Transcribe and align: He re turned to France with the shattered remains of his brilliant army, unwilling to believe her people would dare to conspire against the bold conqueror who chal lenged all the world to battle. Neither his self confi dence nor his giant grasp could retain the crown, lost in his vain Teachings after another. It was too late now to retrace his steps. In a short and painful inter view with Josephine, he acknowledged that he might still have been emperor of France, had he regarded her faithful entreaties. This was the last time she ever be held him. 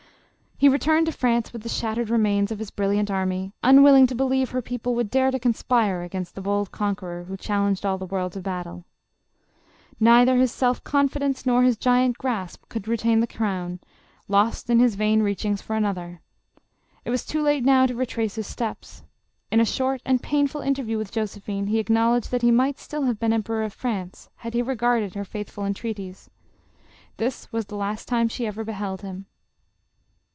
He 0.57 0.69
re 0.69 0.77
turned 0.77 1.07
to 1.07 1.11
France 1.11 1.51
with 1.51 1.63
the 1.63 1.69
shattered 1.69 2.11
remains 2.11 2.51
of 2.51 2.59
his 2.59 2.69
brilliant 2.69 3.09
army, 3.09 3.51
unwilling 3.63 4.05
to 4.05 4.13
believe 4.13 4.51
her 4.51 4.61
people 4.61 4.93
would 4.93 5.09
dare 5.09 5.31
to 5.31 5.39
conspire 5.39 6.03
against 6.03 6.35
the 6.35 6.41
bold 6.41 6.71
conqueror 6.71 7.23
who 7.23 7.35
chal 7.35 7.61
lenged 7.63 7.83
all 7.83 7.97
the 7.97 8.05
world 8.05 8.33
to 8.33 8.41
battle. 8.41 8.85
Neither 9.99 10.37
his 10.37 10.51
self 10.51 10.83
confi 10.83 11.17
dence 11.21 11.47
nor 11.47 11.63
his 11.63 11.77
giant 11.77 12.19
grasp 12.19 12.69
could 12.69 12.87
retain 12.87 13.21
the 13.21 13.25
crown, 13.25 13.79
lost 14.27 14.69
in 14.69 14.77
his 14.77 14.93
vain 14.93 15.25
Teachings 15.25 15.61
after 15.61 15.73
another. 15.73 16.21
It 17.05 17.09
was 17.09 17.25
too 17.25 17.41
late 17.41 17.63
now 17.65 17.87
to 17.87 17.95
retrace 17.95 18.35
his 18.35 18.45
steps. 18.45 19.01
In 19.51 19.59
a 19.59 19.65
short 19.65 19.99
and 20.05 20.21
painful 20.21 20.61
inter 20.61 20.83
view 20.83 20.99
with 20.99 21.11
Josephine, 21.11 21.65
he 21.69 21.79
acknowledged 21.79 22.29
that 22.29 22.43
he 22.43 22.51
might 22.51 22.77
still 22.77 23.05
have 23.05 23.17
been 23.17 23.33
emperor 23.33 23.63
of 23.63 23.73
France, 23.73 24.29
had 24.35 24.53
he 24.53 24.61
regarded 24.61 25.15
her 25.15 25.25
faithful 25.25 25.65
entreaties. 25.65 26.29
This 27.17 27.51
was 27.51 27.65
the 27.65 27.75
last 27.77 28.07
time 28.07 28.27
she 28.27 28.45
ever 28.45 28.63
be 28.63 28.73
held 28.73 29.01
him. 29.01 29.25